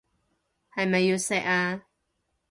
[0.75, 1.83] 係咪要錫啊？